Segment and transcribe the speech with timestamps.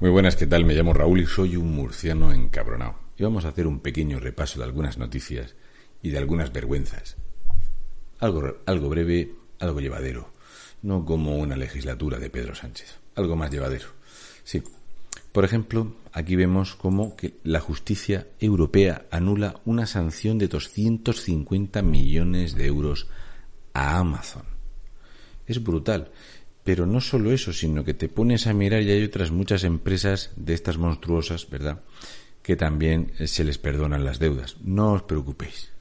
[0.00, 0.64] Muy buenas, ¿qué tal?
[0.64, 3.00] Me llamo Raúl y soy un murciano encabronado.
[3.16, 5.56] Y vamos a hacer un pequeño repaso de algunas noticias
[6.02, 7.16] y de algunas vergüenzas.
[8.20, 10.30] Algo, algo breve, algo llevadero.
[10.82, 13.00] No como una legislatura de Pedro Sánchez.
[13.16, 13.86] Algo más llevadero.
[14.44, 14.62] Sí.
[15.32, 22.54] Por ejemplo, aquí vemos cómo que la justicia europea anula una sanción de 250 millones
[22.54, 23.08] de euros
[23.74, 24.44] a Amazon.
[25.48, 26.12] Es brutal.
[26.68, 30.32] Pero no solo eso, sino que te pones a mirar y hay otras muchas empresas
[30.36, 31.80] de estas monstruosas, ¿verdad?
[32.42, 34.58] Que también eh, se les perdonan las deudas.
[34.60, 35.72] No os preocupéis.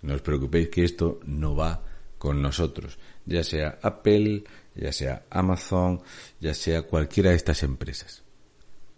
[0.00, 1.84] No os preocupéis que esto no va
[2.18, 2.98] con nosotros.
[3.26, 4.42] Ya sea Apple,
[4.74, 6.02] ya sea Amazon,
[6.40, 8.24] ya sea cualquiera de estas empresas.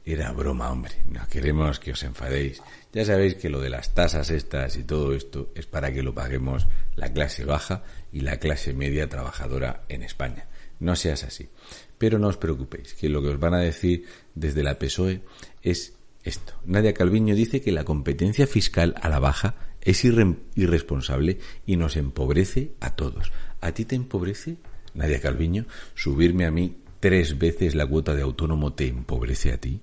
[0.06, 1.02] Era broma, hombre.
[1.04, 2.62] No queremos que os enfadéis.
[2.94, 6.14] Ya sabéis que lo de las tasas estas y todo esto es para que lo
[6.14, 10.46] paguemos la clase baja y la clase media trabajadora en España.
[10.84, 11.48] No seas así.
[11.96, 14.04] Pero no os preocupéis, que lo que os van a decir
[14.34, 15.22] desde la PSOE
[15.62, 16.52] es esto.
[16.66, 22.72] Nadia Calviño dice que la competencia fiscal a la baja es irresponsable y nos empobrece
[22.80, 23.32] a todos.
[23.62, 24.58] ¿A ti te empobrece,
[24.92, 25.64] Nadia Calviño?
[25.94, 29.80] Subirme a mí tres veces la cuota de autónomo te empobrece a ti.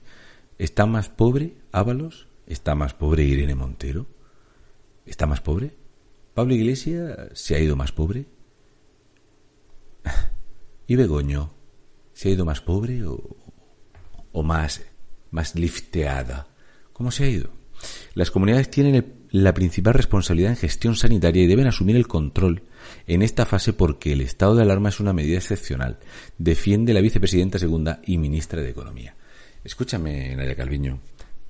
[0.60, 2.28] ¿Está más pobre Ábalos?
[2.46, 4.06] ¿Está más pobre Irene Montero?
[5.08, 5.74] ¿Está más pobre?
[6.36, 8.28] ¿Pablo Iglesias se ha ido más pobre?
[10.92, 11.54] ¿Y Begoño
[12.12, 14.82] se ha ido más pobre o, más,
[15.30, 16.48] más lifteada?
[16.92, 17.50] ¿Cómo se ha ido?
[18.14, 22.64] Las comunidades tienen la principal responsabilidad en gestión sanitaria y deben asumir el control
[23.08, 25.98] en esta fase porque el estado de alarma es una medida excepcional,
[26.38, 29.16] defiende la vicepresidenta segunda y ministra de Economía.
[29.64, 31.00] Escúchame, Nadia Calviño,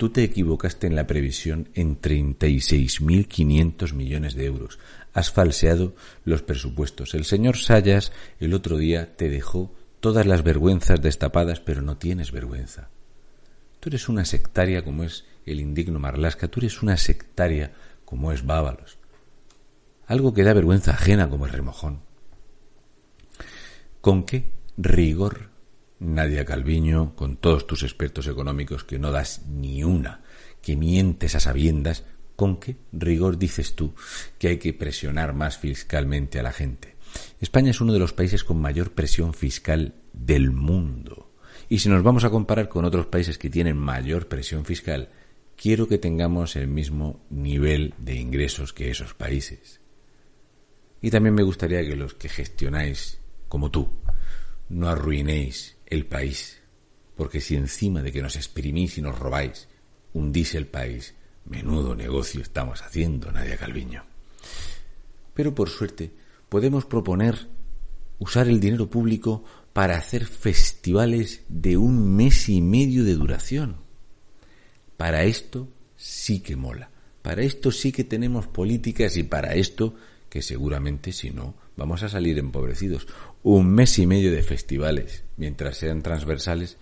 [0.02, 4.80] tú te equivocaste en la previsión en 36.500 millones de euros
[5.14, 5.94] has falseado
[6.26, 7.14] los presupuestos.
[7.14, 12.32] El señor Sayas el otro día te dejó todas las vergüenzas destapadas, pero no tienes
[12.32, 12.90] vergüenza.
[13.80, 17.72] Tú eres una sectaria como es el indigno Marlasca, tú eres una sectaria
[18.04, 18.98] como es Bábalos.
[20.08, 22.00] Algo que da vergüenza ajena como el remojón.
[24.02, 25.51] ¿Con qué rigor,
[26.02, 30.22] Nadia Calviño, con todos tus expertos económicos que no das ni una,
[30.62, 32.04] que mientes a sabiendas,
[32.42, 33.94] ¿Con qué rigor dices tú
[34.40, 36.96] que hay que presionar más fiscalmente a la gente?
[37.40, 41.36] España es uno de los países con mayor presión fiscal del mundo.
[41.70, 45.10] Y si nos vamos a comparar con otros países que tienen mayor presión fiscal,
[45.56, 49.80] quiero que tengamos el mismo nivel de ingresos que esos países.
[51.00, 53.20] Y también me gustaría que los que gestionáis,
[53.50, 53.88] como tú,
[54.68, 56.58] no arruinéis el país,
[57.16, 59.68] porque si encima de que nos exprimís y nos robáis,
[60.14, 61.14] hundís el país,
[61.46, 64.04] Menudo negocio estamos haciendo, Nadia Calviño.
[65.34, 66.12] Pero por suerte
[66.50, 67.48] podemos proponer
[68.20, 69.44] usar el dinero público
[69.74, 73.78] para hacer festivales de un mes y medio de duración.
[74.98, 76.90] Para esto sí que mola.
[77.22, 79.96] Para esto sí que tenemos políticas y para esto
[80.30, 83.08] que seguramente si no vamos a salir empobrecidos.
[83.44, 86.78] Un mes y medio de festivales, mientras sean transversales.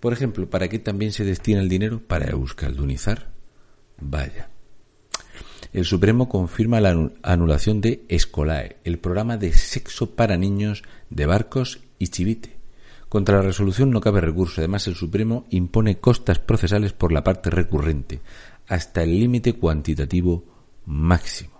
[0.00, 2.00] Por ejemplo, ¿para qué también se destina el dinero?
[2.06, 3.30] Para euskaldunizar
[3.98, 4.50] Vaya.
[5.72, 11.80] El Supremo confirma la anulación de Escolae, el programa de sexo para niños de Barcos
[11.98, 12.56] y Chivite.
[13.08, 14.60] Contra la resolución no cabe recurso.
[14.60, 18.20] Además, el Supremo impone costas procesales por la parte recurrente,
[18.66, 20.44] hasta el límite cuantitativo
[20.86, 21.55] máximo.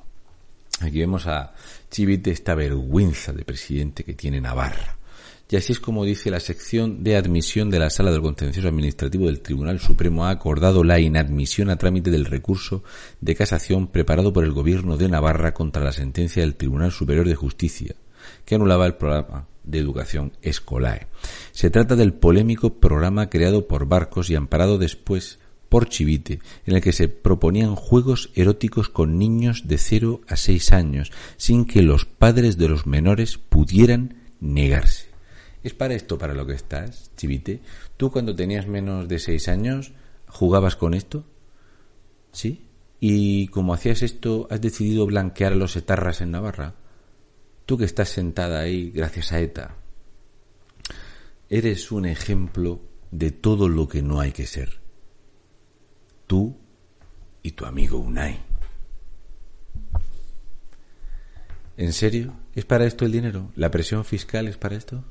[0.81, 1.54] Aquí vemos a
[1.91, 4.97] Chivite esta vergüenza de presidente que tiene Navarra.
[5.48, 9.27] Y así es como dice la sección de admisión de la Sala del Contencioso Administrativo
[9.27, 12.83] del Tribunal Supremo ha acordado la inadmisión a trámite del recurso
[13.21, 17.36] de casación preparado por el Gobierno de Navarra contra la sentencia del Tribunal Superior de
[17.36, 17.95] Justicia,
[18.45, 21.06] que anulaba el programa de educación Escolae.
[21.53, 26.83] Se trata del polémico programa creado por Barcos y amparado después por Chivite, en el
[26.83, 32.04] que se proponían juegos eróticos con niños de 0 a 6 años, sin que los
[32.04, 35.07] padres de los menores pudieran negarse.
[35.66, 37.60] ¿Es para esto para lo que estás, Chivite?
[37.97, 39.91] ¿Tú cuando tenías menos de seis años
[40.28, 41.24] jugabas con esto?
[42.30, 42.69] ¿Sí?
[43.01, 46.77] ¿Y como hacías esto, has decidido blanquear a los etarras en Navarra?
[47.65, 49.74] Tú que estás sentada ahí gracias a ETA.
[51.48, 52.80] Eres un ejemplo
[53.10, 54.85] de todo lo que no hay que ser.
[56.26, 56.56] Tú
[57.42, 58.38] y tu amigo Unai.
[61.76, 62.34] ¿En serio?
[62.54, 63.50] ¿Es para esto el dinero?
[63.54, 65.04] ¿La presión fiscal es para esto?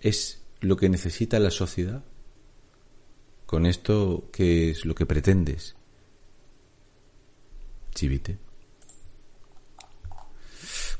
[0.00, 2.02] ¿Es lo que necesita la sociedad?
[3.46, 5.76] ¿Con esto qué es lo que pretendes?
[7.94, 8.38] Chivite.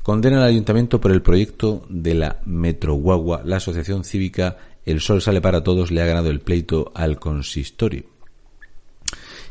[0.01, 3.43] Condena al ayuntamiento por el proyecto de la Metro Guagua.
[3.45, 8.18] La asociación cívica El Sol Sale para Todos le ha ganado el pleito al consistorio.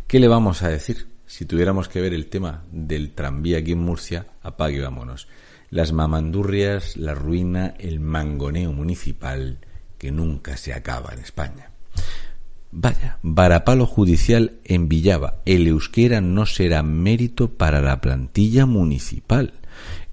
[0.08, 1.06] ¿Qué le vamos a decir?
[1.26, 5.28] Si tuviéramos que ver el tema del tranvía aquí en Murcia, apague vámonos.
[5.68, 9.58] Las mamandurrias, la ruina, el mangoneo municipal
[9.98, 11.72] que nunca se acaba en España.
[12.70, 15.42] Vaya, varapalo judicial en Villava.
[15.44, 19.52] El euskera no será mérito para la plantilla municipal.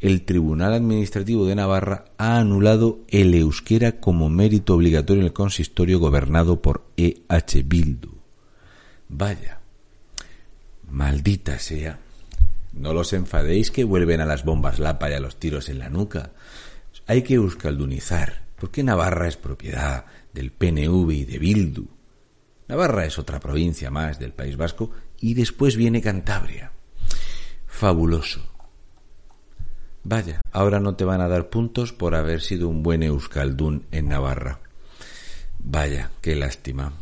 [0.01, 5.99] El Tribunal Administrativo de Navarra ha anulado el euskera como mérito obligatorio en el consistorio
[5.99, 8.09] gobernado por EH Bildu.
[9.07, 9.61] Vaya,
[10.89, 11.99] maldita sea.
[12.73, 15.89] No los enfadéis que vuelven a las bombas lapa y a los tiros en la
[15.89, 16.31] nuca.
[17.07, 21.87] Hay que euskaldunizar, porque Navarra es propiedad del PNV y de Bildu.
[22.67, 26.71] Navarra es otra provincia más del País Vasco y después viene Cantabria.
[27.67, 28.41] Fabuloso.
[30.03, 34.09] Vaya, ahora no te van a dar puntos por haber sido un buen euskaldún en
[34.09, 34.59] Navarra.
[35.59, 36.93] Vaya, qué lástima.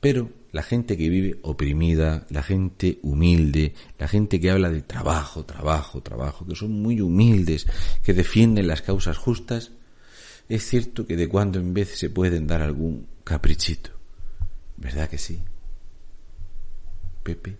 [0.00, 5.46] Pero la gente que vive oprimida, la gente humilde, la gente que habla de trabajo,
[5.46, 7.66] trabajo, trabajo, que son muy humildes,
[8.02, 9.72] que defienden las causas justas,
[10.48, 13.90] es cierto que de cuando en vez se pueden dar algún caprichito.
[14.76, 15.40] ¿Verdad que sí?
[17.22, 17.56] Pepe.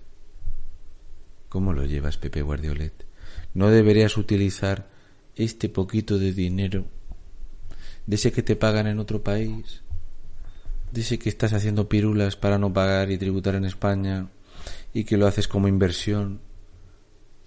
[1.48, 3.06] ¿Cómo lo llevas, Pepe Guardiolet?
[3.54, 4.90] ¿No deberías utilizar
[5.34, 6.84] este poquito de dinero
[8.06, 9.82] de ese que te pagan en otro país?
[10.92, 14.28] Dice que estás haciendo pirulas para no pagar y tributar en España
[14.92, 16.42] y que lo haces como inversión.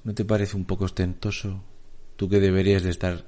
[0.03, 1.63] ¿No te parece un poco ostentoso?
[2.15, 3.25] Tú que deberías de estar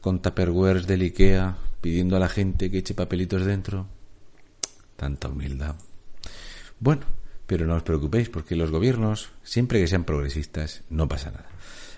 [0.00, 3.86] con tupperwares del Ikea pidiendo a la gente que eche papelitos dentro.
[4.96, 5.76] Tanta humildad.
[6.78, 7.02] Bueno,
[7.46, 11.50] pero no os preocupéis porque los gobiernos, siempre que sean progresistas, no pasa nada.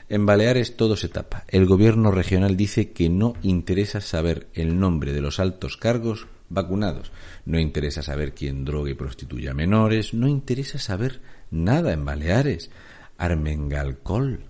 [0.08, 1.44] En Baleares todo se tapa.
[1.46, 7.12] El gobierno regional dice que no interesa saber el nombre de los altos cargos vacunados.
[7.44, 10.14] No interesa saber quién droga y prostituye a menores.
[10.14, 11.20] No interesa saber
[11.50, 12.70] nada en Baleares.
[13.18, 14.44] Armengalcol.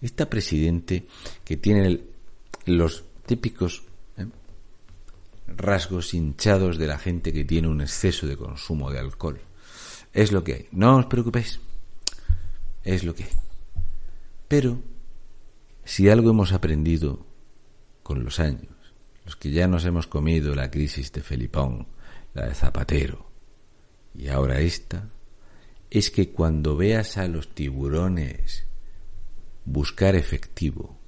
[0.00, 1.06] Esta presidente
[1.44, 2.00] que tiene
[2.66, 3.84] los típicos
[4.16, 4.26] ¿eh?
[5.46, 9.40] rasgos hinchados de la gente que tiene un exceso de consumo de alcohol.
[10.12, 10.66] Es lo que hay.
[10.72, 11.60] No os preocupéis.
[12.84, 13.30] Es lo que hay.
[14.48, 14.80] Pero,
[15.84, 17.24] si algo hemos aprendido
[18.02, 18.71] con los años,
[19.24, 21.86] los que ya nos hemos comido la crisis de Felipón,
[22.34, 23.30] la de Zapatero,
[24.14, 25.10] y ahora esta,
[25.90, 28.64] es que cuando veas a los tiburones
[29.64, 30.98] buscar efectivo,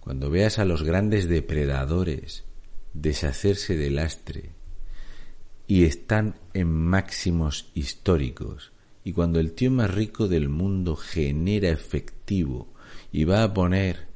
[0.00, 2.44] cuando veas a los grandes depredadores
[2.92, 4.50] deshacerse del lastre
[5.66, 8.72] y están en máximos históricos,
[9.04, 12.72] y cuando el tío más rico del mundo genera efectivo
[13.10, 14.11] y va a poner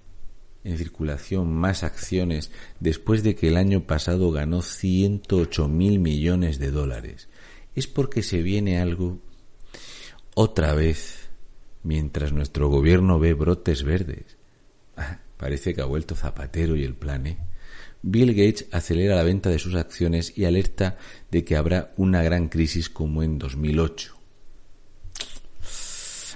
[0.67, 6.70] en circulación más acciones después de que el año pasado ganó 108 mil millones de
[6.70, 7.29] dólares,
[7.75, 9.19] es porque se viene algo
[10.35, 11.29] otra vez
[11.82, 14.37] mientras nuestro gobierno ve brotes verdes.
[14.96, 17.39] Ah, parece que ha vuelto Zapatero y el plan ¿eh?
[18.03, 20.99] Bill Gates acelera la venta de sus acciones y alerta
[21.31, 24.16] de que habrá una gran crisis como en 2008.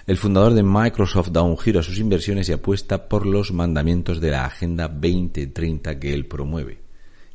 [0.07, 4.21] El fundador de Microsoft da un giro a sus inversiones y apuesta por los mandamientos
[4.21, 6.81] de la Agenda 2030 que él promueve.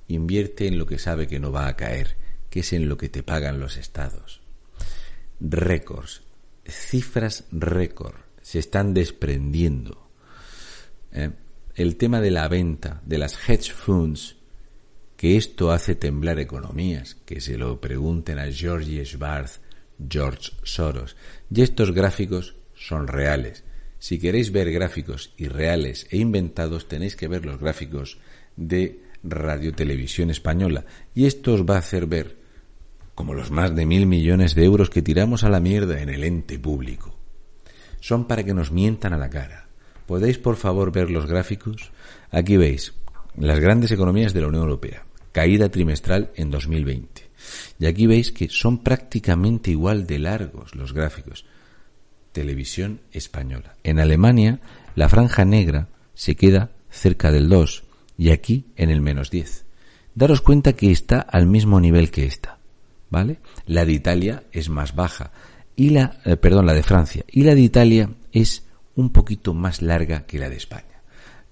[0.07, 2.17] Invierte en lo que sabe que no va a caer,
[2.50, 4.41] que es en lo que te pagan los estados.
[5.39, 6.24] Récords,
[6.65, 10.10] cifras récord, se están desprendiendo.
[11.12, 11.31] ¿Eh?
[11.75, 14.38] El tema de la venta de las hedge funds,
[15.17, 19.62] que esto hace temblar economías, que se lo pregunten a George Schwartz,
[20.10, 21.16] George Soros.
[21.54, 23.64] Y estos gráficos son reales.
[24.00, 28.20] Si queréis ver gráficos irreales e inventados, tenéis que ver los gráficos
[28.56, 30.86] de Radio Televisión Española.
[31.14, 32.38] Y esto os va a hacer ver
[33.16, 36.24] como los más de mil millones de euros que tiramos a la mierda en el
[36.24, 37.18] ente público.
[38.02, 39.70] Son para que nos mientan a la cara.
[40.06, 41.92] ¿Podéis por favor ver los gráficos?
[42.30, 42.94] Aquí veis
[43.38, 45.06] las grandes economías de la Unión Europea.
[45.32, 47.25] Caída trimestral en 2020.
[47.80, 51.46] Y aquí veis que son prácticamente igual de largos los gráficos
[52.36, 53.78] televisión española.
[53.84, 54.60] En Alemania,
[54.94, 57.84] la franja negra se queda cerca del 2
[58.18, 59.66] y aquí en el menos 10.
[60.16, 62.60] daros cuenta que está al mismo nivel que esta,
[63.10, 63.40] ¿vale?
[63.66, 65.32] La de Italia es más baja
[65.78, 68.64] y la, eh, perdón, la de Francia y la de Italia es
[68.96, 71.02] un poquito más larga que la de España.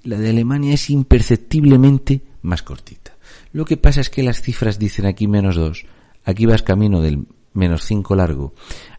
[0.03, 3.12] La de Alemania es imperceptiblemente más cortita.
[3.53, 5.85] Lo que pasa es que las cifras dicen aquí menos 2,
[6.25, 8.53] aquí vas camino del menos 5 largo,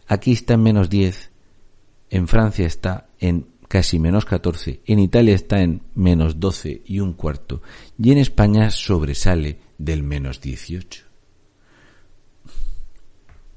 [0.07, 1.31] aquí está en menos 10,
[2.09, 7.13] en Francia está en casi menos 14, en Italia está en menos 12 y un
[7.13, 7.61] cuarto,
[8.01, 11.03] y en España sobresale del menos 18.